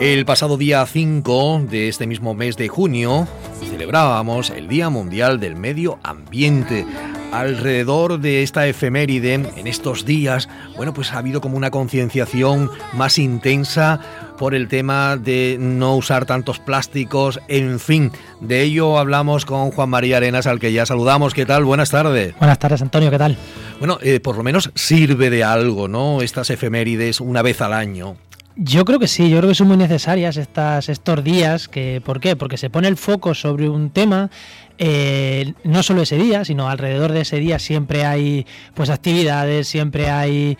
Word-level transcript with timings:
El 0.00 0.24
pasado 0.26 0.56
día 0.56 0.84
5 0.84 1.66
de 1.70 1.88
este 1.88 2.06
mismo 2.06 2.34
mes 2.34 2.56
de 2.56 2.68
junio 2.68 3.28
celebrábamos 3.70 4.50
el 4.50 4.68
Día 4.68 4.90
Mundial 4.90 5.38
del 5.38 5.56
Medio 5.56 5.98
Ambiente. 6.02 6.84
Alrededor 7.32 8.20
de 8.20 8.42
esta 8.42 8.66
efeméride, 8.66 9.34
en 9.34 9.66
estos 9.66 10.04
días, 10.04 10.48
bueno, 10.76 10.92
pues 10.92 11.12
ha 11.12 11.18
habido 11.18 11.40
como 11.40 11.56
una 11.56 11.70
concienciación 11.70 12.70
más 12.92 13.18
intensa 13.18 14.00
por 14.38 14.54
el 14.54 14.68
tema 14.68 15.16
de 15.16 15.56
no 15.58 15.96
usar 15.96 16.26
tantos 16.26 16.58
plásticos, 16.58 17.40
en 17.48 17.78
fin, 17.80 18.10
de 18.40 18.62
ello 18.62 18.98
hablamos 18.98 19.44
con 19.46 19.70
Juan 19.70 19.90
María 19.90 20.18
Arenas, 20.18 20.46
al 20.46 20.60
que 20.60 20.72
ya 20.72 20.86
saludamos. 20.86 21.34
¿Qué 21.34 21.46
tal? 21.46 21.64
Buenas 21.64 21.90
tardes. 21.90 22.34
Buenas 22.38 22.58
tardes, 22.58 22.82
Antonio, 22.82 23.10
¿qué 23.10 23.18
tal? 23.18 23.36
Bueno, 23.78 23.98
eh, 24.02 24.20
por 24.20 24.36
lo 24.36 24.42
menos 24.42 24.70
sirve 24.74 25.30
de 25.30 25.44
algo, 25.44 25.88
¿no? 25.88 26.20
Estas 26.20 26.50
efemérides 26.50 27.20
una 27.20 27.42
vez 27.42 27.60
al 27.60 27.72
año. 27.72 28.16
Yo 28.56 28.84
creo 28.84 29.00
que 29.00 29.08
sí, 29.08 29.28
yo 29.28 29.38
creo 29.38 29.48
que 29.48 29.56
son 29.56 29.66
muy 29.66 29.76
necesarias 29.76 30.36
estas, 30.36 30.88
estos 30.88 31.24
días. 31.24 31.66
Que, 31.66 32.00
¿Por 32.04 32.20
qué? 32.20 32.36
Porque 32.36 32.56
se 32.56 32.70
pone 32.70 32.86
el 32.86 32.96
foco 32.96 33.34
sobre 33.34 33.68
un 33.68 33.90
tema, 33.90 34.30
eh, 34.78 35.54
no 35.64 35.82
solo 35.82 36.02
ese 36.02 36.16
día, 36.16 36.44
sino 36.44 36.68
alrededor 36.68 37.10
de 37.10 37.22
ese 37.22 37.38
día 37.38 37.58
siempre 37.58 38.04
hay 38.04 38.46
pues 38.74 38.90
actividades, 38.90 39.66
siempre 39.66 40.08
hay, 40.08 40.56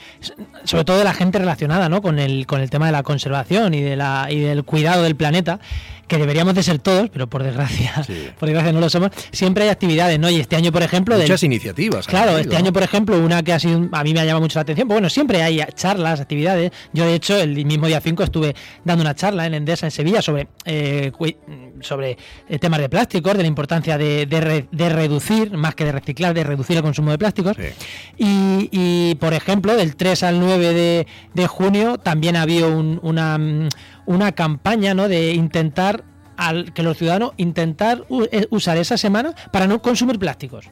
sobre 0.65 0.85
todo 0.85 0.99
de 0.99 1.05
la 1.05 1.15
gente 1.15 1.39
relacionada 1.39 1.89
¿no? 1.89 2.03
con, 2.03 2.19
el, 2.19 2.47
con 2.47 2.61
el 2.61 2.69
tema 2.69 2.87
de 2.87 2.93
la 2.93 3.05
conservación 3.05 3.75
y, 3.75 3.81
de 3.81 3.95
la, 3.95 4.27
y 4.29 4.41
del 4.41 4.65
cuidado 4.65 5.05
del 5.05 5.15
planeta 5.15 5.61
que 6.07 6.19
deberíamos 6.19 6.55
de 6.55 6.63
ser 6.63 6.79
todos, 6.79 7.09
pero 7.11 7.29
por 7.29 7.43
desgracia, 7.43 7.93
por 8.39 8.49
desgracia 8.49 8.73
no 8.73 8.81
lo 8.81 8.91
somos, 8.91 9.11
siempre 9.33 9.65
hay 9.65 9.71
actividades, 9.71 10.19
¿no? 10.19 10.31
Y 10.31 10.41
este 10.41 10.57
año, 10.57 10.73
por 10.73 10.83
ejemplo... 10.83 11.17
Muchas 11.17 11.43
iniciativas. 11.43 12.07
Claro, 12.07 12.39
este 12.39 12.57
año, 12.57 12.73
por 12.73 12.83
ejemplo, 12.83 13.19
una 13.19 13.43
que 13.43 13.53
ha 13.53 13.59
sido, 13.59 13.89
a 13.93 14.05
mí 14.05 14.13
me 14.13 14.21
ha 14.21 14.25
llamado 14.25 14.43
mucho 14.43 14.59
la 14.59 14.63
atención, 14.63 14.89
pues 14.89 14.97
bueno, 14.97 15.09
siempre 15.09 15.43
hay 15.43 15.61
charlas, 15.75 16.21
actividades. 16.21 16.73
Yo, 16.93 17.05
de 17.05 17.15
hecho, 17.15 17.37
el 17.37 17.65
mismo 17.65 17.87
día 17.87 18.01
5 18.01 18.23
estuve 18.23 18.55
dando 18.85 19.03
una 19.03 19.15
charla 19.15 19.47
en 19.47 19.55
Endesa, 19.55 19.87
en 19.87 19.91
Sevilla, 19.91 20.23
sobre, 20.23 20.49
eh, 20.65 21.13
sobre 21.81 22.19
eh, 22.49 22.59
temas 22.59 22.81
de 22.81 22.89
plásticos, 22.89 23.37
de 23.37 23.43
la 23.43 23.49
importancia 23.49 23.99
de, 23.99 24.27
de, 24.27 24.89
reducir, 24.89 25.53
más 25.53 25.75
que 25.75 25.85
de 25.85 25.93
reciclar, 25.93 26.35
de 26.35 26.45
reducir 26.45 26.77
el 26.77 26.83
consumo 26.83 27.11
de 27.11 27.19
plásticos. 27.19 27.57
Y, 28.19 28.69
y, 28.71 29.15
por 29.17 29.35
ejemplo, 29.35 29.77
del 29.77 29.97
3 29.97 30.23
al 30.25 30.41
9 30.41 30.73
de, 30.75 31.07
de 31.33 31.47
junio 31.47 31.99
también 31.99 32.37
había 32.37 32.67
un, 32.67 33.01
una 33.03 33.39
una 34.07 34.33
campaña 34.33 34.95
¿no? 34.95 35.09
de 35.09 35.33
intentar 35.33 36.05
al, 36.37 36.73
que 36.73 36.83
los 36.83 36.97
ciudadanos 36.97 37.33
intentar 37.37 38.05
eh, 38.33 38.47
usar 38.51 38.77
esa 38.77 38.97
semana 38.97 39.35
para 39.53 39.67
no 39.67 39.81
consumir 39.81 40.19
plásticos. 40.19 40.67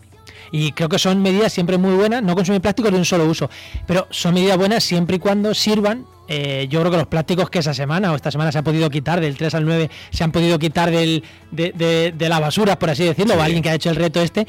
Y 0.51 0.73
creo 0.73 0.89
que 0.89 0.99
son 0.99 1.23
medidas 1.23 1.53
siempre 1.53 1.79
muy 1.79 1.95
buenas, 1.95 2.23
no 2.23 2.35
consumir 2.35 2.61
plásticos 2.61 2.93
de 2.93 2.99
un 2.99 3.05
solo 3.05 3.25
uso, 3.27 3.49
pero 3.87 4.07
son 4.11 4.35
medidas 4.35 4.59
buenas 4.59 4.85
siempre 4.85 5.17
y 5.17 5.19
cuando 5.19 5.55
sirvan. 5.55 6.05
Eh, 6.29 6.67
yo 6.71 6.81
creo 6.81 6.91
que 6.91 6.97
los 6.99 7.07
plásticos 7.07 7.51
que 7.51 7.59
esa 7.59 7.75
semana 7.75 8.13
o 8.13 8.17
esta 8.17 8.31
semana 8.31 8.53
se 8.53 8.59
ha 8.59 8.63
podido 8.63 8.89
quitar, 8.91 9.21
del 9.21 9.37
3 9.37 9.55
al 9.55 9.65
9, 9.65 9.91
se 10.11 10.25
han 10.25 10.33
podido 10.33 10.59
quitar 10.59 10.91
del, 10.91 11.25
de, 11.51 11.73
de, 11.73 12.15
de 12.17 12.29
la 12.29 12.39
basura, 12.39 12.79
por 12.79 12.91
así 12.91 13.05
decirlo, 13.05 13.35
o 13.35 13.41
alguien 13.41 13.63
que 13.63 13.71
ha 13.71 13.75
hecho 13.75 13.91
el 13.91 13.97
reto 13.97 14.21
este, 14.23 14.47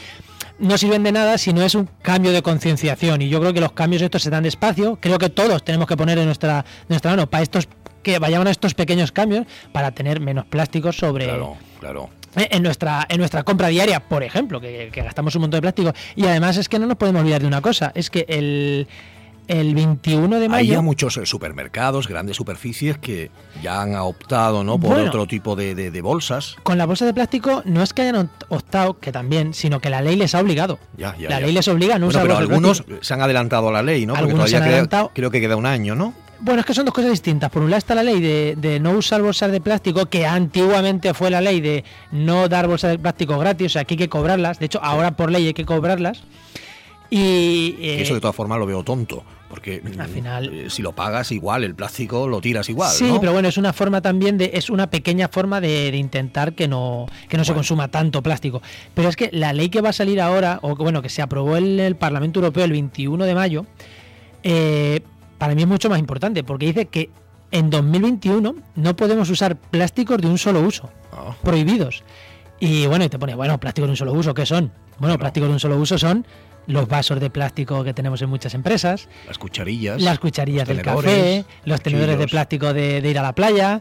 no 0.60 0.78
sirven 0.78 1.04
de 1.04 1.12
nada 1.12 1.38
si 1.38 1.52
no 1.52 1.62
es 1.64 1.76
un 1.76 1.90
cambio 2.02 2.32
de 2.32 2.42
concienciación. 2.42 3.22
Y 3.22 3.30
yo 3.30 3.40
creo 3.40 3.54
que 3.54 3.62
los 3.62 3.74
cambios 3.74 4.02
estos 4.02 4.24
se 4.24 4.30
dan 4.30 4.44
despacio. 4.44 4.98
Creo 5.02 5.18
que 5.18 5.30
todos 5.30 5.64
tenemos 5.64 5.88
que 5.88 5.98
poner 5.98 6.18
en 6.18 6.26
nuestra, 6.26 6.66
nuestra 6.90 7.12
mano 7.12 7.30
para 7.30 7.44
estos 7.44 7.68
que 8.04 8.20
vayan 8.20 8.46
a 8.46 8.52
estos 8.52 8.74
pequeños 8.74 9.12
cambios 9.12 9.48
para 9.72 9.92
tener 9.92 10.20
menos 10.20 10.46
plásticos 10.46 10.98
sobre... 10.98 11.26
Claro, 11.26 11.58
claro. 11.80 12.10
Eh, 12.36 12.48
en 12.52 12.64
nuestra, 12.64 13.06
en 13.10 13.20
nuestra 13.20 13.44
compra 13.44 13.68
diaria, 13.68 14.00
por 14.00 14.24
ejemplo, 14.24 14.60
que, 14.60 14.90
gastamos 14.94 15.36
un 15.36 15.42
montón 15.42 15.60
de 15.60 15.62
plástico. 15.62 15.94
Y 16.16 16.26
además 16.26 16.58
es 16.58 16.68
que 16.68 16.80
no 16.80 16.88
nos 16.88 16.98
podemos 16.98 17.22
olvidar 17.22 17.42
de 17.42 17.48
una 17.48 17.62
cosa, 17.62 17.92
es 17.96 18.10
que 18.10 18.26
el, 18.28 18.88
el 19.48 19.76
21 19.76 20.40
de 20.40 20.50
mayo. 20.50 20.78
Hay 20.78 20.84
muchos 20.84 21.18
eh, 21.18 21.26
supermercados, 21.26 22.08
grandes 22.08 22.38
superficies 22.38 22.98
que 22.98 23.32
ya 23.62 23.82
han 23.82 23.96
optado 23.96 24.64
¿no? 24.64 24.80
por 24.80 24.98
otro 25.00 25.28
tipo 25.28 25.56
de, 25.56 25.76
de, 25.76 26.02
bolsas. 26.02 26.56
Con 26.64 26.78
la 26.78 26.86
bolsa 26.86 27.06
de 27.06 27.14
plástico 27.14 27.62
no 27.66 27.82
es 27.84 27.94
que 27.94 28.04
hayan 28.04 28.30
optado, 28.50 29.00
que 29.00 29.12
también, 29.12 29.54
sino 29.54 29.80
que 29.80 29.90
la 29.90 30.02
ley 30.02 30.16
les 30.16 30.36
ha 30.36 30.40
obligado. 30.40 30.80
Ya, 30.98 31.16
ya, 31.18 31.30
la 31.30 31.40
ley 31.40 31.52
les 31.52 31.68
obliga 31.68 31.96
a 31.96 32.00
no 32.00 32.08
usar 32.08 32.24
Pero 32.24 32.38
algunos 32.38 32.84
se 33.02 33.14
han 33.14 33.22
adelantado 33.22 33.70
a 33.70 33.72
la 33.72 33.84
ley, 33.84 34.06
¿no? 34.06 34.14
Porque 34.14 34.34
todavía 34.34 35.10
creo 35.14 35.32
que 35.32 35.42
queda 35.42 35.56
un 35.56 35.66
año, 35.66 35.96
¿no? 35.96 36.14
Bueno, 36.44 36.60
es 36.60 36.66
que 36.66 36.74
son 36.74 36.84
dos 36.84 36.94
cosas 36.94 37.12
distintas. 37.12 37.50
Por 37.50 37.62
un 37.62 37.70
lado 37.70 37.78
está 37.78 37.96
la 37.96 38.04
ley 38.04 38.20
de, 38.20 38.80
no 38.82 38.92
usar 38.92 39.22
bolsas 39.22 39.50
de 39.50 39.62
plástico, 39.62 40.08
que 40.08 40.26
antiguamente 40.26 41.14
fue 41.14 41.30
la 41.30 41.40
ley 41.40 41.62
de 41.62 41.86
no 42.12 42.50
dar 42.50 42.68
bolsas 42.68 42.92
de 42.92 43.00
plástico 43.00 43.38
gratis, 43.38 43.68
o 43.68 43.70
sea, 43.70 43.84
aquí 43.84 43.94
hay 43.94 44.00
que 44.00 44.10
cobrarlas. 44.10 44.60
De 44.60 44.66
hecho, 44.66 44.84
ahora 44.84 45.12
por 45.12 45.32
ley 45.32 45.48
hay 45.48 45.54
que 45.54 45.64
cobrarlas. 45.64 46.24
Y 47.16 47.76
eh, 47.80 48.02
eso 48.02 48.16
de 48.16 48.20
todas 48.20 48.36
formas 48.36 48.58
lo 48.58 48.66
veo 48.66 48.84
tonto, 48.84 49.24
porque 49.48 49.84
al 50.00 50.10
final 50.10 50.52
eh, 50.52 50.70
si 50.72 50.82
lo 50.82 50.94
pagas 50.94 51.32
igual, 51.32 51.64
el 51.64 51.76
plástico 51.76 52.28
lo 52.28 52.42
tiras 52.42 52.68
igual. 52.70 52.90
Sí, 52.90 53.08
pero 53.20 53.34
bueno, 53.34 53.48
es 53.48 53.58
una 53.60 53.72
forma 53.72 54.02
también 54.02 54.36
de, 54.40 54.50
es 54.56 54.72
una 54.72 54.90
pequeña 54.90 55.28
forma 55.28 55.62
de, 55.62 55.96
intentar 55.96 56.54
que 56.54 56.68
no, 56.68 57.06
que 57.30 57.38
no 57.38 57.46
se 57.46 57.54
consuma 57.54 57.90
tanto 57.90 58.24
plástico. 58.24 58.64
Pero 58.96 59.10
es 59.10 59.16
que 59.16 59.30
la 59.32 59.54
ley 59.54 59.70
que 59.70 59.80
va 59.80 59.90
a 59.90 59.94
salir 59.94 60.20
ahora, 60.20 60.58
o 60.64 60.76
bueno, 60.76 61.04
que 61.04 61.10
se 61.10 61.22
aprobó 61.22 61.56
en 61.56 61.80
el 61.80 61.96
Parlamento 61.96 62.40
Europeo 62.40 62.66
el 62.66 62.72
21 62.72 63.26
de 63.26 63.36
mayo, 63.36 63.68
eh, 64.42 65.02
para 65.38 65.54
mí 65.54 65.62
es 65.62 65.68
mucho 65.68 65.92
más 65.92 66.00
importante, 66.00 66.44
porque 66.44 66.66
dice 66.66 66.88
que 66.88 67.12
en 67.52 67.70
2021 67.70 68.56
no 68.74 68.96
podemos 68.96 69.30
usar 69.30 69.56
plásticos 69.56 70.18
de 70.18 70.30
un 70.30 70.40
solo 70.40 70.62
uso, 70.62 70.90
ah. 71.12 71.36
prohibidos. 71.44 72.04
Y 72.60 72.88
bueno, 72.88 73.06
y 73.06 73.10
te 73.10 73.20
pone, 73.20 73.36
bueno, 73.36 73.60
plásticos 73.60 73.88
de 73.88 73.92
un 73.92 73.98
solo 73.98 74.14
uso, 74.14 74.34
¿qué 74.34 74.48
son? 74.48 74.72
Bueno, 74.98 75.20
plásticos 75.20 75.50
de 75.50 75.54
un 75.54 75.60
solo 75.60 75.78
uso 75.78 76.00
son 76.00 76.26
los 76.68 76.88
vasos 76.88 77.20
de 77.20 77.30
plástico 77.30 77.84
que 77.84 77.94
tenemos 77.94 78.22
en 78.22 78.30
muchas 78.30 78.54
empresas, 78.54 79.10
las 79.28 79.38
cucharillas, 79.38 80.02
las 80.02 80.20
cucharillas 80.20 80.68
del 80.68 80.82
café, 80.82 81.46
los 81.66 81.82
tenedores 81.82 82.18
de 82.18 82.28
plástico 82.28 82.74
de, 82.74 83.02
de 83.02 83.10
ir 83.10 83.20
a 83.20 83.22
la 83.24 83.34
playa, 83.34 83.80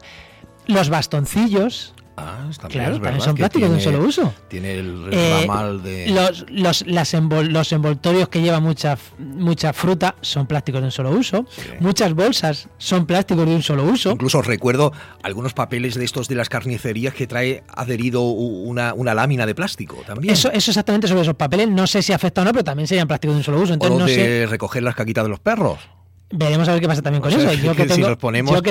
los 0.67 0.89
bastoncillos, 0.89 1.95
Ah, 2.17 2.51
claro, 2.69 3.01
también 3.01 3.23
son 3.23 3.35
plásticos 3.35 3.71
de 3.71 3.75
un 3.75 3.81
solo 3.81 4.01
uso. 4.05 4.35
Tiene 4.49 4.75
el 4.75 5.09
eh, 5.11 5.41
ramal 5.41 5.83
de. 5.83 6.11
Los, 6.11 6.45
los, 6.51 6.85
los 6.87 7.73
envoltorios 7.73 8.29
que 8.29 8.43
llevan 8.43 8.63
mucha, 8.63 8.99
mucha 9.19 9.73
fruta 9.73 10.15
son 10.21 10.47
plásticos 10.47 10.83
de 10.83 10.87
un 10.87 10.91
solo 10.91 11.11
uso. 11.11 11.47
Muchas 11.81 12.13
bolsas 12.15 12.69
son 12.77 13.07
plásticos 13.07 13.47
de 13.47 13.55
un 13.55 13.63
solo 13.63 13.85
uso. 13.85 14.11
Incluso 14.11 14.43
recuerdo 14.43 14.93
algunos 15.23 15.55
papeles 15.55 15.95
de 15.95 16.05
estos 16.05 16.29
de 16.29 16.35
las 16.35 16.51
carnicerías 16.51 17.15
que 17.15 17.27
trae 17.27 17.63
adherido 17.75 18.23
una, 18.23 18.93
una 18.93 19.15
lámina 19.15 19.47
de 19.47 19.55
plástico 19.55 20.03
también. 20.07 20.35
Eso, 20.35 20.53
eso 20.53 20.71
exactamente 20.71 21.09
sobre 21.09 21.23
esos 21.23 21.35
papeles. 21.35 21.69
No 21.69 21.87
sé 21.87 22.03
si 22.03 22.13
afecta 22.13 22.43
o 22.43 22.45
no, 22.45 22.53
pero 22.53 22.65
también 22.65 22.87
serían 22.87 23.09
plásticos 23.09 23.37
de 23.37 23.39
un 23.39 23.45
solo 23.45 23.61
uso. 23.61 23.73
Entonces, 23.73 23.97
o 23.97 23.99
no 24.01 24.07
de 24.07 24.15
sé... 24.15 24.47
recoger 24.47 24.83
las 24.83 24.95
caquitas 24.95 25.25
de 25.25 25.31
los 25.31 25.41
perros. 25.41 25.79
Veremos 26.33 26.67
a 26.67 26.73
ver 26.73 26.81
qué 26.81 26.89
pasa 26.89 27.03
también 27.03 27.23
con 27.23 27.31
eso. 27.31 27.53
Yo 27.53 27.75
que, 27.75 27.85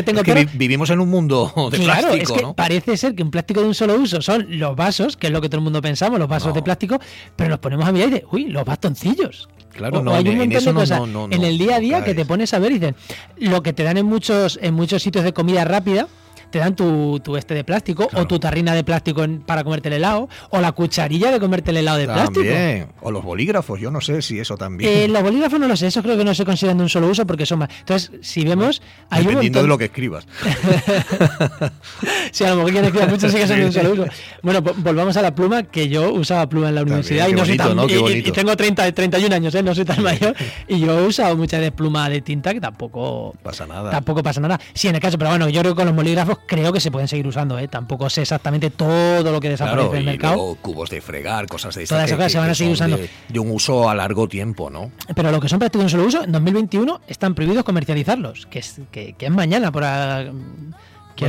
tengo, 0.04 0.24
que 0.24 0.50
vivimos 0.54 0.90
en 0.90 1.00
un 1.00 1.10
mundo 1.10 1.54
de 1.72 1.78
claro, 1.78 2.10
plástico, 2.10 2.36
es 2.36 2.42
que 2.42 2.54
Parece 2.56 2.98
ser 2.98 3.16
que 3.16 3.24
un 3.24 3.32
plástico 3.32 3.62
de 3.62 3.68
un 3.68 3.76
solo 3.76 3.96
uso 3.96 4.22
son 4.22 4.48
los 4.50 4.76
vasos, 4.76 5.16
que 5.16 5.28
es 5.28 5.34
lo 5.34 5.42
que 5.42 5.48
todo 5.48 5.60
el 5.60 5.64
mundo 5.64 5.82
pensamos, 5.82 6.20
los 6.20 6.28
vasos 6.28 6.54
de 6.54 6.64
plástico, 6.64 7.00
pero 7.36 7.52
nos 7.52 7.60
ponemos 7.60 7.88
a 7.88 7.92
mirar 7.92 8.10
y 8.10 8.12
de, 8.12 8.26
uy, 8.32 8.46
los 8.48 8.66
bastoncillos. 8.66 9.48
Claro, 9.74 10.04
no, 10.04 10.14
hay 10.14 10.28
un 10.28 10.38
montón 10.38 10.66
de 10.66 10.74
cosas 10.74 11.02
en 11.30 11.44
el 11.44 11.58
día 11.58 11.76
a 11.76 11.80
día 11.80 12.04
que 12.04 12.14
te 12.14 12.26
pones 12.26 12.54
a 12.54 12.60
ver 12.60 12.72
y 12.72 12.80
dicen, 12.80 12.96
lo 13.38 13.64
que 13.64 13.74
te 13.74 13.84
dan 13.84 13.98
en 13.98 14.06
muchos, 14.06 14.60
en 14.62 14.74
muchos 14.74 15.02
sitios 15.02 15.24
de 15.24 15.34
comida 15.34 15.64
rápida, 15.64 16.08
te 16.52 16.60
dan 16.60 16.76
tu, 16.76 17.20
tu 17.22 17.38
este 17.38 17.54
de 17.54 17.64
plástico 17.64 18.08
o 18.14 18.28
tu 18.28 18.40
tarrina 18.40 18.76
de 18.76 18.84
plástico 18.84 19.26
para 19.46 19.64
comerte 19.64 19.88
el 19.88 19.96
helado 19.96 20.30
o 20.50 20.62
la 20.62 20.72
cucharilla 20.74 21.32
de 21.32 21.40
comerte 21.40 21.72
el 21.72 21.78
helado 21.78 21.98
de 21.98 22.06
plástico. 22.06 22.92
O 23.02 23.12
los 23.12 23.24
bolígrafos, 23.24 23.80
yo 23.80 23.90
no 23.90 24.02
sé 24.02 24.22
si 24.22 24.40
eso 24.40 24.58
también. 24.58 24.92
Eh, 24.92 25.08
los 25.08 25.24
bolígrafos 25.24 25.60
no 25.60 25.68
lo 25.68 25.76
sé, 25.76 25.88
eso 25.88 26.04
creo 26.04 26.18
que 26.18 26.26
no 26.26 26.36
se 26.36 26.46
consideran 26.46 26.78
de 26.78 26.84
un 26.84 26.90
solo 26.90 27.08
uso 27.08 27.26
porque 27.26 27.46
son 27.46 27.60
más. 27.60 27.70
Entonces, 27.80 28.12
si 28.22 28.44
vemos. 28.44 28.82
Hay 29.10 29.24
Dependiendo 29.24 29.62
de 29.62 29.68
lo 29.68 29.78
que 29.78 29.86
escribas. 29.86 30.28
si 32.32 32.44
a 32.44 32.50
lo 32.50 32.58
mejor 32.58 32.72
quieres 32.72 32.90
escribir 32.90 33.10
mucho, 33.10 33.30
sí 33.30 33.38
que 33.38 33.48
son 33.48 33.60
de 33.60 33.66
un 33.66 33.74
solo 33.74 33.94
uso. 33.94 34.06
Bueno, 34.44 34.62
volvamos 34.62 35.16
a 35.18 35.22
la 35.22 35.36
pluma, 35.36 35.64
que 35.64 35.88
yo 35.88 36.12
usaba 36.12 36.50
pluma 36.50 36.70
en 36.70 36.76
la 36.76 36.82
universidad 36.82 37.28
y, 37.28 37.34
no 37.34 37.46
soy 37.46 37.58
tan, 37.58 37.78
y, 37.88 38.32
tengo 38.32 38.58
30, 38.58 38.92
31 38.92 39.36
años, 39.36 39.54
¿eh? 39.54 39.62
no 39.62 39.76
soy 39.76 39.86
tan 39.86 40.02
mayor. 40.02 40.36
y 40.68 40.80
yo 40.80 41.00
he 41.00 41.08
usado 41.08 41.38
muchas 41.38 41.60
veces 41.60 41.74
pluma 41.74 42.10
de 42.10 42.22
tinta 42.22 42.54
que 42.54 42.60
tampoco 42.60 43.36
pasa 43.44 43.68
nada. 43.68 43.92
Tampoco 43.92 44.24
pasa 44.24 44.42
nada. 44.42 44.60
Sí, 44.74 44.88
en 44.88 44.96
el 44.96 45.02
caso, 45.02 45.18
pero 45.18 45.30
bueno, 45.30 45.48
yo 45.50 45.62
creo 45.62 45.74
que 45.74 45.78
con 45.78 45.86
los 45.86 45.96
bolígrafos 45.96 46.40
creo 46.48 46.74
que 46.74 46.80
se 46.80 46.92
pueden 46.92 47.08
seguir 47.08 47.28
usando, 47.28 47.58
¿eh? 47.58 47.68
Tampoco 47.68 48.10
sé 48.10 48.22
exactamente 48.22 48.70
todo 48.70 49.32
lo 49.32 49.40
que 49.40 49.50
desaparece 49.50 49.96
del 49.96 50.06
mercado. 50.06 50.58
cubos 50.62 50.90
de 50.90 51.02
fregar, 51.02 51.48
cosas 51.48 51.76
de 51.76 51.86
Todas 51.86 52.06
esas 52.06 52.18
cosas 52.18 52.32
se 52.32 52.38
van 52.40 52.50
a 52.50 52.56
seguir 52.56 52.74
usando. 52.74 52.98
De, 52.98 53.40
un 53.40 53.52
uso 53.52 53.90
a 53.90 53.96
largo 53.96 54.28
tiempo, 54.28 54.70
¿no? 54.70 54.92
Pero 55.16 55.32
lo 55.32 55.40
que 55.40 55.50
son 55.50 55.60
de 55.60 55.78
un 55.78 55.90
solo 55.90 56.06
uso, 56.06 56.24
en 56.24 56.32
2021 56.32 57.02
están 57.08 57.36
prohibidos 57.36 57.64
comercializarlos, 57.64 58.46
que 58.48 58.60
es, 58.60 58.82
que, 58.92 59.16
es 59.18 59.32
mañana, 59.32 59.72
por 59.72 59.84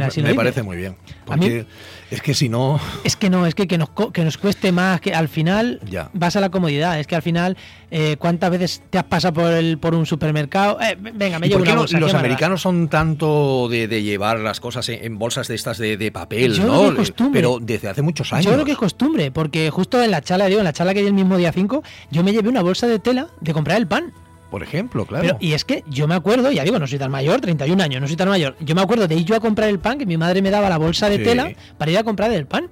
así 0.03 0.23
me 0.23 0.35
parece 0.35 0.63
muy 0.63 0.77
bien. 0.77 0.97
A 1.29 1.37
mí- 1.37 1.65
es 2.11 2.21
que 2.21 2.35
si 2.35 2.51
no. 2.51 2.79
Es 3.05 3.17
que 3.17 3.31
no, 3.31 3.47
es 3.47 3.55
que, 3.55 3.67
que, 3.67 3.79
nos, 3.79 3.89
que 4.13 4.23
nos 4.23 4.37
cueste 4.37 4.71
más, 4.71 5.01
que 5.01 5.15
al 5.15 5.29
final 5.29 5.81
Ya. 5.91 6.11
vas 6.13 6.37
a 6.37 6.41
la 6.41 6.51
comodidad. 6.51 7.01
Es 7.01 7.07
que 7.07 7.17
al 7.17 7.23
final, 7.23 7.57
eh, 7.91 8.17
¿cuántas 8.19 8.51
veces 8.51 8.83
te 8.91 8.99
has 8.99 9.05
pasado 9.05 9.33
por, 9.33 9.51
el, 9.53 9.79
por 9.79 9.95
un 9.95 10.05
supermercado? 10.05 10.79
Eh, 10.83 10.95
venga, 11.01 11.39
me 11.39 11.47
¿Y 11.47 11.49
llevo 11.51 11.61
por 11.61 11.67
qué 11.67 11.73
una 11.73 11.81
bolsa. 11.81 11.99
los 12.01 12.13
americanos 12.15 12.61
son 12.61 12.89
tanto 12.89 13.69
de, 13.71 13.89
de 13.89 14.03
llevar 14.03 14.41
las 14.41 14.61
cosas 14.61 14.89
en, 14.91 15.03
en 15.05 15.19
bolsas 15.19 15.49
de 15.49 15.55
estas 15.55 15.79
de, 15.79 15.97
de 15.97 16.13
papel, 16.13 16.53
Yo 16.53 16.67
¿no? 16.67 16.79
creo 16.81 16.95
que 16.97 17.03
es 17.03 17.09
costumbre. 17.11 17.41
Pero 17.41 17.59
desde 17.63 17.89
hace 17.89 18.03
muchos 18.03 18.31
años. 18.35 18.45
Yo 18.45 18.53
creo 18.53 18.65
que 18.67 18.73
es 18.73 18.79
costumbre, 18.79 19.31
porque 19.31 19.71
justo 19.71 20.03
en 20.03 20.11
la 20.11 20.21
charla, 20.21 20.47
digo, 20.47 20.61
en 20.61 20.65
la 20.65 20.73
charla 20.75 20.93
que 20.93 21.01
di 21.01 21.07
el 21.07 21.15
mismo 21.15 21.39
día 21.39 21.51
5, 21.51 21.83
yo 22.11 22.23
me 22.23 22.33
llevé 22.33 22.51
una 22.51 22.63
bolsa 22.63 22.87
de 22.87 22.99
tela 22.99 23.29
de 23.41 23.53
comprar 23.55 23.79
el 23.79 23.87
pan. 23.87 24.13
Por 24.53 24.63
ejemplo, 24.63 25.05
claro. 25.07 25.25
Pero, 25.25 25.37
y 25.41 25.55
es 25.55 25.65
que 25.65 25.83
yo 25.89 26.07
me 26.07 26.15
acuerdo, 26.15 26.53
ya 26.53 26.63
digo, 26.63 26.79
no 26.79 26.87
soy 26.87 26.99
tan 26.99 27.11
mayor, 27.11 27.41
31 27.41 27.83
años, 27.83 28.01
no 28.03 28.07
soy 28.07 28.17
tan 28.17 28.29
mayor. 28.29 28.55
Yo 28.61 28.75
me 28.77 28.83
acuerdo 28.83 29.09
de 29.09 29.15
ir 29.17 29.25
yo 29.25 29.35
a 29.35 29.41
comprar 29.41 29.69
el 29.71 29.81
pan, 29.81 29.99
que 29.99 30.05
mi 30.07 30.17
madre 30.19 30.43
me 30.43 30.51
daba 30.51 30.69
la 30.69 30.77
bolsa 30.77 31.09
de 31.09 31.17
Sí. 31.17 31.25
tela 31.25 31.51
para 31.79 31.91
ir 31.91 31.97
a 31.99 32.05
comprar 32.05 32.31
el 32.33 32.47
pan. 32.47 32.71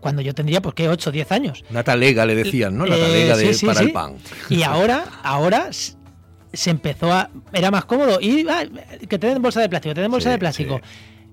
Cuando 0.00 0.20
yo 0.20 0.34
tendría, 0.34 0.60
pues, 0.60 0.74
¿qué? 0.74 0.86
8 0.88 1.08
o 1.08 1.12
10 1.12 1.32
años. 1.32 1.64
Una 1.70 1.82
talega 1.82 2.26
le 2.26 2.34
decían, 2.34 2.76
¿no? 2.76 2.84
La 2.86 2.94
Eh, 2.96 3.00
talega 3.00 3.36
de, 3.38 3.46
sí, 3.46 3.60
sí, 3.60 3.66
para 3.66 3.78
sí. 3.80 3.86
el 3.86 3.92
pan. 3.92 4.16
Y 4.50 4.62
ahora, 4.62 5.02
ahora 5.22 5.70
se 5.72 6.70
empezó 6.70 7.10
a. 7.10 7.30
Era 7.54 7.70
más 7.70 7.86
cómodo. 7.86 8.20
Y 8.20 8.46
ah, 8.48 8.64
que 9.08 9.18
te 9.18 9.26
den 9.28 9.40
bolsa 9.40 9.60
de 9.62 9.68
plástico, 9.70 9.94
te 9.94 10.02
den 10.02 10.10
bolsa 10.10 10.28
de 10.30 10.38
plástico. 10.38 10.80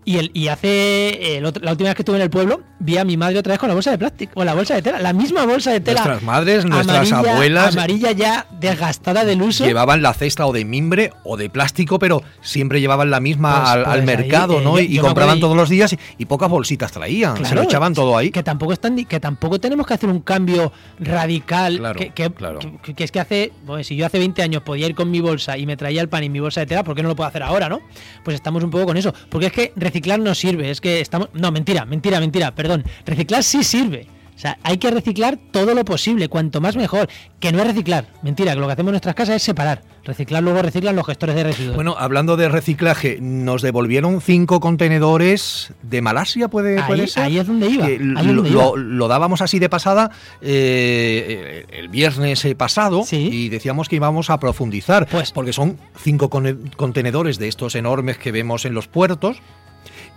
Y, 0.05 0.17
el, 0.17 0.31
y 0.33 0.47
hace. 0.47 1.35
el 1.37 1.45
otro- 1.45 1.61
la 1.63 1.71
última 1.71 1.89
vez 1.89 1.95
que 1.97 2.01
estuve 2.03 2.15
en 2.15 2.21
el 2.23 2.29
pueblo, 2.29 2.61
vi 2.81 2.97
a 2.97 3.05
mi 3.05 3.15
madre 3.17 3.39
otra 3.39 3.53
vez 3.53 3.59
con 3.59 3.69
la 3.69 3.73
bolsa 3.75 3.91
de 3.91 3.97
plástico. 3.97 4.33
Con 4.33 4.45
la 4.45 4.53
bolsa 4.53 4.75
de 4.75 4.81
tela. 4.81 4.99
La 4.99 5.13
misma 5.13 5.45
bolsa 5.45 5.71
de 5.71 5.79
tela. 5.79 6.01
Nuestras 6.03 6.23
madres, 6.23 6.65
nuestras 6.65 7.11
amarilla- 7.11 7.31
abuelas 7.33 7.75
Amarilla 7.75 8.11
ya 8.11 8.47
desgastada 8.59 9.23
del 9.25 9.41
uso. 9.41 9.65
llevaban 9.65 10.01
la 10.01 10.13
cesta 10.13 10.45
o 10.45 10.53
de 10.53 10.65
mimbre 10.65 11.11
o 11.23 11.37
de 11.37 11.49
plástico, 11.49 11.99
pero 11.99 12.23
siempre 12.41 12.81
llevaban 12.81 13.09
la 13.11 13.19
misma 13.19 13.59
Pues- 13.59 13.69
al, 13.69 13.83
pues 13.83 13.93
al 13.93 13.99
ahí, 14.01 14.05
mercado, 14.05 14.59
eh, 14.59 14.63
¿no? 14.63 14.77
yo- 14.77 14.83
y, 14.83 14.93
yo 14.95 15.01
compraban 15.01 15.39
todos 15.39 15.55
los 15.55 15.69
días 15.69 15.93
y, 15.93 15.99
y 16.17 16.25
pocas 16.25 16.49
bolsitas 16.49 16.91
traían. 16.91 17.45
Se 17.45 17.55
lo 17.55 17.61
echaban 17.63 17.93
todo 17.93 18.17
ahí. 18.17 18.31
Que 18.31 18.43
tampoco 18.43 18.73
están 18.73 18.91
que 19.05 19.19
tampoco 19.19 19.59
tenemos 19.59 19.85
que 19.87 19.93
hacer 19.93 20.09
un 20.09 20.19
cambio 20.21 20.71
radical. 20.99 21.77
Claro, 21.77 21.99
que, 21.99 22.09
que- 22.09 22.29
claro. 22.31 22.59
que- 22.83 22.93
que 22.93 23.03
es 23.03 23.11
que 23.11 23.19
hace, 23.19 23.51
pues, 23.65 23.87
si 23.87 23.95
yo 23.95 24.05
hace 24.05 24.19
20 24.19 24.41
años 24.41 24.63
podía 24.63 24.87
ir 24.87 24.95
con 24.95 25.09
mi 25.11 25.19
bolsa 25.21 25.57
y 25.57 25.65
me 25.65 25.77
traía 25.77 26.01
el 26.01 26.09
pan 26.09 26.23
y 26.23 26.29
mi 26.29 26.39
bolsa 26.39 26.61
de 26.61 26.65
tela, 26.67 26.83
¿por 26.83 26.95
qué 26.95 27.03
no 27.03 27.09
lo 27.09 27.15
puedo 27.15 27.27
hacer 27.27 27.43
ahora, 27.43 27.69
no? 27.69 27.79
Pues 28.23 28.35
estamos 28.35 28.63
un 28.63 28.69
poco 28.71 28.85
con 28.85 28.97
eso. 28.97 29.13
Porque 29.29 29.47
es 29.47 29.51
que 29.53 29.73
reciclar 29.75 30.19
no 30.19 30.33
sirve. 30.35 30.69
Es 30.71 30.81
que 30.81 30.99
estamos. 31.01 31.29
No, 31.33 31.51
mentira, 31.51 31.85
mentira, 31.85 32.19
mentira, 32.19 32.53
perdón. 32.55 32.70
Reciclar 33.05 33.43
sí 33.43 33.63
sirve. 33.63 34.07
O 34.35 34.39
sea, 34.41 34.57
hay 34.63 34.77
que 34.77 34.89
reciclar 34.89 35.37
todo 35.51 35.75
lo 35.75 35.85
posible, 35.85 36.27
cuanto 36.27 36.61
más 36.61 36.75
mejor. 36.75 37.07
Que 37.39 37.51
no 37.51 37.59
es 37.61 37.67
reciclar. 37.67 38.07
Mentira, 38.23 38.53
que 38.55 38.59
lo 38.59 38.65
que 38.65 38.73
hacemos 38.73 38.89
en 38.89 38.93
nuestras 38.93 39.13
casas 39.13 39.35
es 39.35 39.43
separar. 39.43 39.83
Reciclar 40.03 40.41
luego 40.41 40.63
reciclan 40.63 40.95
los 40.95 41.05
gestores 41.05 41.35
de 41.35 41.43
residuos. 41.43 41.75
Bueno, 41.75 41.95
hablando 41.95 42.35
de 42.37 42.49
reciclaje, 42.49 43.19
nos 43.21 43.61
devolvieron 43.61 44.19
cinco 44.19 44.59
contenedores 44.59 45.73
de 45.83 46.01
Malasia, 46.01 46.47
¿puede, 46.47 46.79
Ahí- 46.79 46.87
puede 46.87 47.05
ser? 47.07 47.23
ahí 47.23 47.37
es 47.37 47.45
donde 47.45 47.69
iba, 47.69 47.87
es 47.87 48.01
lo, 48.01 48.15
donde 48.33 48.49
lo- 48.49 48.69
iba. 48.75 48.81
lo 48.83 49.07
dábamos 49.07 49.41
así 49.43 49.59
de 49.59 49.69
pasada 49.69 50.09
eh, 50.41 51.65
el 51.71 51.89
viernes 51.89 52.43
eh, 52.45 52.55
pasado 52.55 53.03
Sí. 53.05 53.29
y 53.31 53.49
decíamos 53.49 53.89
que 53.89 53.97
íbamos 53.97 54.29
a 54.31 54.39
profundizar, 54.39 55.07
Pues- 55.07 55.31
porque 55.31 55.53
son 55.53 55.77
cinco 56.01 56.29
con- 56.31 56.71
contenedores 56.77 57.37
de 57.37 57.47
estos 57.47 57.75
enormes 57.75 58.17
que 58.17 58.31
vemos 58.31 58.65
en 58.65 58.73
los 58.73 58.87
puertos. 58.87 59.37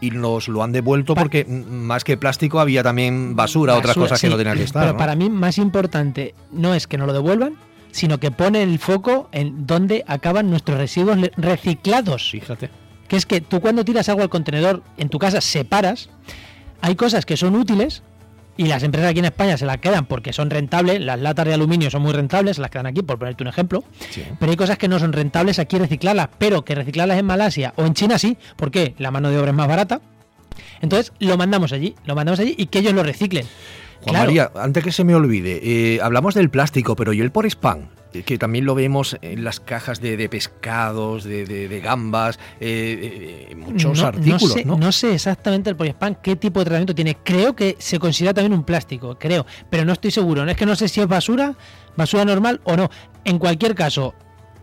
Y 0.00 0.10
nos 0.10 0.48
lo 0.48 0.62
han 0.62 0.72
devuelto 0.72 1.14
Pa- 1.14 1.22
porque 1.22 1.44
más 1.46 2.04
que 2.04 2.16
plástico 2.16 2.60
había 2.60 2.82
también 2.82 3.34
basura, 3.36 3.76
otras 3.76 3.96
cosas 3.96 4.20
que 4.20 4.28
no 4.28 4.36
tenían 4.36 4.56
que 4.58 4.64
estar. 4.64 4.82
Pero 4.82 4.92
¿no? 4.92 4.98
para 4.98 5.14
mí 5.14 5.30
más 5.30 5.56
importante 5.58 6.34
no 6.52 6.74
es 6.74 6.86
que 6.86 6.98
nos 6.98 7.06
lo 7.06 7.12
devuelvan, 7.12 7.54
sino 7.90 8.18
que 8.18 8.30
pone 8.30 8.62
el 8.62 8.78
foco 8.78 9.28
en 9.32 9.66
dónde 9.66 10.04
acaban 10.06 10.50
nuestros 10.50 10.76
residuos 10.78 11.18
reciclados. 11.36 12.30
Fíjate. 12.30 12.70
Que 13.08 13.16
es 13.16 13.24
que 13.26 13.40
tú 13.40 13.60
cuando 13.60 13.84
tiras 13.84 14.08
agua 14.08 14.24
al 14.24 14.30
contenedor 14.30 14.82
en 14.96 15.08
tu 15.08 15.18
casa 15.18 15.40
separas, 15.40 16.08
hay 16.80 16.96
cosas 16.96 17.24
que 17.24 17.36
son 17.36 17.54
útiles 17.54 18.02
y 18.56 18.64
las 18.66 18.82
empresas 18.82 19.10
aquí 19.10 19.18
en 19.18 19.24
España 19.26 19.56
se 19.56 19.66
las 19.66 19.78
quedan 19.78 20.06
porque 20.06 20.32
son 20.32 20.50
rentables, 20.50 21.00
las 21.00 21.20
latas 21.20 21.46
de 21.46 21.54
aluminio 21.54 21.90
son 21.90 22.02
muy 22.02 22.12
rentables, 22.12 22.56
se 22.56 22.62
las 22.62 22.70
quedan 22.70 22.86
aquí 22.86 23.02
por 23.02 23.18
ponerte 23.18 23.42
un 23.42 23.48
ejemplo, 23.48 23.82
Sí. 24.10 24.22
pero 24.38 24.50
hay 24.50 24.56
cosas 24.56 24.78
que 24.78 24.88
no 24.88 24.98
son 24.98 25.12
rentables 25.12 25.58
aquí 25.58 25.78
reciclarlas, 25.78 26.28
pero 26.38 26.64
que 26.64 26.74
reciclarlas 26.74 27.18
en 27.18 27.26
Malasia 27.26 27.72
o 27.76 27.84
en 27.84 27.94
China 27.94 28.18
sí, 28.18 28.36
¿por 28.56 28.70
qué? 28.70 28.94
La 28.98 29.10
mano 29.10 29.30
de 29.30 29.38
obra 29.38 29.50
es 29.50 29.56
más 29.56 29.68
barata. 29.68 30.00
Entonces 30.80 31.12
lo 31.18 31.36
mandamos 31.36 31.72
allí, 31.72 31.94
lo 32.04 32.14
mandamos 32.14 32.38
allí 32.40 32.54
y 32.56 32.66
que 32.66 32.78
ellos 32.80 32.92
lo 32.92 33.02
reciclen. 33.02 33.44
Juan 34.02 34.14
Claro. 34.14 34.26
María, 34.26 34.50
antes 34.56 34.84
que 34.84 34.92
se 34.92 35.02
me 35.02 35.14
olvide, 35.14 35.60
eh, 35.62 36.00
hablamos 36.02 36.34
del 36.34 36.50
plástico, 36.50 36.94
pero 36.94 37.12
¿y 37.12 37.20
el 37.20 37.30
por 37.32 37.46
spam? 37.46 37.86
Que 38.22 38.38
también 38.38 38.64
lo 38.64 38.74
vemos 38.74 39.16
en 39.22 39.42
las 39.42 39.58
cajas 39.60 40.00
de, 40.00 40.16
de 40.16 40.28
pescados, 40.28 41.24
de, 41.24 41.44
de- 41.44 41.68
de 41.68 41.80
gambas, 41.80 42.38
eh, 42.60 43.48
eh, 43.50 43.54
muchos 43.56 44.00
no, 44.00 44.06
artículos, 44.06 44.52
sé, 44.52 44.64
¿no? 44.64 44.76
no 44.76 44.92
sé 44.92 45.14
exactamente 45.14 45.70
el 45.70 45.76
polispam 45.76 46.14
qué 46.22 46.36
tipo 46.36 46.60
de 46.60 46.64
tratamiento 46.66 46.94
tiene. 46.94 47.16
Creo 47.24 47.56
que 47.56 47.76
se 47.78 47.98
considera 47.98 48.32
también 48.34 48.52
un 48.52 48.64
plástico, 48.64 49.18
creo, 49.18 49.44
pero 49.70 49.84
no 49.84 49.92
estoy 49.92 50.10
seguro. 50.10 50.44
Es 50.48 50.56
que 50.56 50.66
no 50.66 50.76
sé 50.76 50.88
si 50.88 51.00
es 51.00 51.08
basura, 51.08 51.54
basura 51.96 52.24
normal 52.24 52.60
o 52.64 52.76
no. 52.76 52.88
En 53.24 53.38
cualquier 53.38 53.74
caso, 53.74 54.14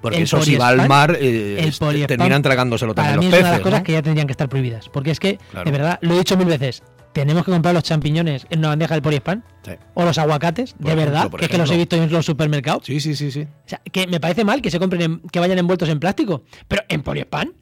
Porque 0.02 0.18
el 0.18 0.24
eso 0.24 0.42
si 0.44 0.56
va 0.56 0.70
al 0.70 0.88
mar, 0.88 1.18
eh, 1.20 1.70
terminan 2.08 2.42
tragándoselo 2.42 2.96
para 2.96 3.10
también 3.14 3.20
mí 3.20 3.26
los 3.32 3.34
es 3.34 3.40
peces, 3.40 3.42
una 3.44 3.50
de 3.52 3.58
las 3.58 3.64
cosas 3.64 3.80
¿no? 3.80 3.84
que 3.84 3.92
ya 3.92 4.02
tendrían 4.02 4.28
que 4.28 4.32
estar 4.34 4.48
prohibidas. 4.50 4.88
Porque 4.90 5.12
es 5.12 5.20
que, 5.20 5.38
Claro. 5.52 5.66
de 5.66 5.72
verdad, 5.78 6.00
lo 6.02 6.14
he 6.14 6.18
dicho 6.20 6.38
mil 6.38 6.48
veces, 6.48 6.84
tenemos 7.14 7.44
que 7.46 7.52
comprar 7.52 7.74
los 7.74 7.84
champiñones 7.84 8.46
en 8.50 8.60
una 8.60 8.70
bandeja 8.70 8.94
del 8.96 9.02
polispam 9.02 9.42
Sí. 9.64 9.72
o 9.94 10.04
los 10.06 10.18
aguacates, 10.18 10.74
Por 10.74 10.86
de 10.88 10.94
ejemplo, 10.94 11.12
verdad, 11.14 11.32
que 11.38 11.46
es 11.46 11.52
que 11.52 11.58
los 11.58 11.70
he 11.72 11.78
visto 11.78 11.96
en 11.96 12.12
los 12.12 12.26
supermercados. 12.26 12.84
Sí, 12.86 13.00
sí, 13.00 13.16
sí, 13.16 13.32
sí. 13.32 13.42
O 13.42 13.68
sea, 13.70 13.82
que 13.92 14.08
me 14.08 14.20
parece 14.20 14.44
mal 14.44 14.62
que 14.62 14.72
se 14.72 14.80
compren, 14.80 15.02
en- 15.02 15.20
que 15.32 15.40
vayan 15.40 15.58
envueltos 15.60 15.90
en 15.90 16.00
plástico, 16.00 16.44
pero 16.68 16.84
en 16.88 17.02
poliespan. 17.04 17.54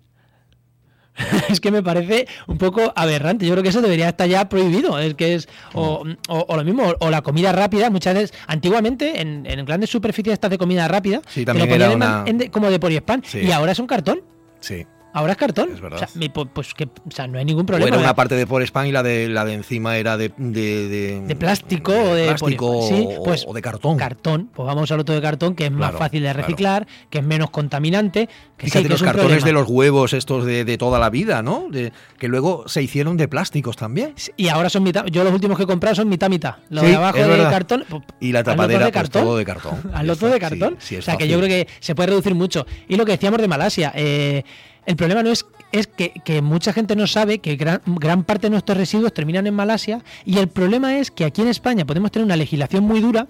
es 1.50 1.60
que 1.60 1.70
me 1.72 1.84
parece 1.84 2.28
un 2.48 2.58
poco 2.58 2.94
aberrante. 2.96 3.46
Yo 3.46 3.52
creo 3.54 3.64
que 3.64 3.70
eso 3.70 3.82
debería 3.82 4.08
estar 4.10 4.28
ya 4.30 4.48
prohibido. 4.48 4.98
Es 5.00 5.16
que 5.16 5.36
es 5.36 5.50
o, 5.74 6.06
o- 6.30 6.46
o 6.48 6.56
lo 6.56 6.64
mismo, 6.64 6.94
o 7.00 7.10
la 7.10 7.22
comida 7.22 7.52
rápida. 7.52 7.90
Muchas 7.90 8.14
veces, 8.14 8.34
antiguamente, 8.48 9.20
en, 9.20 9.46
en 9.46 9.66
grandes 9.66 9.90
superficies 9.90 10.34
estas 10.34 10.50
de 10.52 10.58
comida 10.58 10.88
rápida, 10.88 11.22
Sí, 11.28 11.42
te 11.42 11.48
también 11.48 11.68
lo 11.68 11.74
ponían 11.74 11.82
era 11.82 11.92
en- 11.92 11.98
una- 11.98 12.24
en 12.26 12.38
de- 12.38 12.52
como 12.52 12.70
de 12.70 12.80
poliespan 12.80 13.22
Sí. 13.26 13.40
y 13.40 13.52
ahora 13.52 13.74
es 13.74 13.80
un 13.80 13.88
cartón. 13.88 14.22
Sí. 14.62 14.86
Ahora 15.14 15.32
es 15.34 15.38
cartón. 15.38 15.70
Es 15.74 15.82
verdad. 15.82 15.98
O 16.04 16.08
sea, 16.08 16.10
mi- 16.16 16.30
pues, 16.30 16.74
que, 16.74 16.86
o 16.86 17.12
sea, 17.12 17.26
no 17.28 17.40
hay 17.40 17.46
ningún 17.46 17.64
O 17.64 17.66
problema. 17.66 17.88
era 17.88 17.98
una 17.98 18.04
¿verdad? 18.04 18.16
parte 18.16 18.36
de 18.36 18.46
por 18.46 18.62
spam 18.64 18.86
y 18.86 18.92
la 18.92 19.02
de 19.04 19.28
la 19.28 19.44
de 19.46 19.54
encima 19.54 19.98
era 19.98 20.18
de 20.18 20.32
de, 20.38 20.88
de, 20.88 21.22
de 21.22 21.36
plástico 21.36 21.92
o 21.94 22.14
de 22.14 22.28
plástico. 22.28 22.88
Sí, 22.88 23.08
o- 23.18 23.24
pues, 23.24 23.46
o 23.48 23.54
de 23.54 23.62
cartón. 23.62 23.98
Cartón, 23.98 24.50
pues 24.54 24.66
vamos 24.68 24.92
al 24.92 25.00
otro 25.00 25.16
de 25.16 25.22
cartón 25.22 25.56
que 25.56 25.66
es 25.66 25.72
más 25.72 25.94
fácil 25.96 26.22
de 26.22 26.28
claro. 26.30 26.42
reciclar, 26.42 26.88
que 27.10 27.18
es 27.20 27.24
menos 27.24 27.50
contaminante. 27.50 28.28
Que 28.58 28.66
sí, 28.68 28.72
Fíjate 28.72 28.84
que 28.84 28.90
los 28.90 28.98
es 28.98 29.02
un 29.02 29.06
cartones 29.08 29.38
problema. 29.38 29.46
de 29.48 29.54
los 29.54 29.68
huevos 29.70 30.14
estos 30.14 30.46
de, 30.46 30.66
de 30.66 30.78
toda 30.78 31.00
la 31.00 31.10
vida, 31.10 31.42
¿no? 31.42 31.68
De, 31.72 31.92
que 32.18 32.28
luego 32.28 32.68
se 32.68 32.82
hicieron 32.84 33.18
de 33.18 33.28
plásticos 33.28 33.78
también. 33.78 34.14
Y 34.38 34.50
ahora 34.50 34.70
son 34.70 34.84
mitad. 34.84 35.06
Yo 35.08 35.24
los 35.24 35.34
últimos 35.34 35.58
que 35.58 35.64
he 35.64 35.68
comprado 35.68 35.96
son 35.96 36.08
mitad 36.10 36.30
mitad. 36.30 36.56
Lo 36.70 36.82
Sí, 36.82 36.88
de 36.88 36.96
abajo 36.96 37.18
de 37.18 37.38
cartón. 37.50 37.86
pues, 37.90 38.04
Y 38.20 38.32
la 38.32 38.44
tapadera, 38.44 38.86
de 38.86 38.92
pues, 38.92 38.94
cartón. 39.04 39.24
todo 39.24 39.38
de 39.38 39.46
cartón. 39.46 39.82
Ya 40.10 40.16
todo 40.16 40.30
de 40.32 40.40
cartón. 40.40 40.76
sí, 40.80 40.88
sí, 40.90 40.96
o 40.98 41.02
sea 41.02 41.18
que 41.18 41.28
yo 41.28 41.38
creo 41.38 41.48
que 41.50 41.68
se 41.80 41.96
puede 41.96 42.08
reducir 42.10 42.36
mucho. 42.36 42.66
Y 42.88 42.96
lo 42.96 43.06
que 43.06 43.14
decíamos 43.14 43.40
de 43.42 43.48
Malasia, 43.48 43.92
eh, 43.96 44.44
el 44.90 44.96
problema 44.96 45.22
no 45.22 45.32
es, 45.32 45.46
es 45.72 45.86
que, 45.86 46.12
que 46.26 46.42
mucha 46.42 46.74
gente 46.74 46.96
no 46.96 47.06
sabe 47.06 47.38
que 47.40 47.56
gran, 47.56 47.82
gran 47.86 48.24
parte 48.24 48.48
de 48.48 48.52
nuestros 48.52 48.76
residuos 48.76 49.14
terminan 49.14 49.46
en 49.46 49.54
Malasia. 49.54 50.02
Y 50.26 50.40
el 50.40 50.48
problema 50.48 50.98
es 50.98 51.12
que 51.12 51.26
aquí 51.26 51.42
en 51.44 51.48
España 51.48 51.86
podemos 51.86 52.12
tener 52.12 52.26
una 52.26 52.36
legislación 52.36 52.84
muy 52.86 53.00
dura 53.00 53.28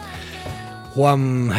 Juan. 0.94 1.50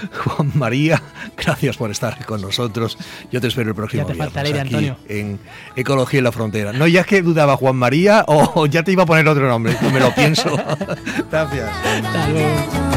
Juan 0.24 0.52
María, 0.54 1.02
gracias 1.36 1.76
por 1.76 1.90
estar 1.90 2.24
con 2.24 2.40
nosotros. 2.40 2.96
Yo 3.30 3.40
te 3.40 3.48
espero 3.48 3.70
el 3.70 3.74
próximo 3.74 4.02
ya 4.02 4.06
te 4.06 4.14
viernes 4.14 4.36
aquí 4.36 4.58
Antonio. 4.58 4.96
en 5.08 5.38
Ecología 5.76 6.18
en 6.18 6.24
la 6.24 6.32
Frontera. 6.32 6.72
No, 6.72 6.86
ya 6.86 7.00
es 7.00 7.06
que 7.06 7.22
dudaba 7.22 7.56
Juan 7.56 7.76
María 7.76 8.24
o 8.26 8.66
ya 8.70 8.82
te 8.82 8.92
iba 8.92 9.04
a 9.04 9.06
poner 9.06 9.26
otro 9.28 9.48
nombre, 9.48 9.76
me 9.92 10.00
lo 10.00 10.14
pienso. 10.14 10.50
gracias. 11.30 11.70
Hasta 11.84 12.28
luego. 12.28 12.89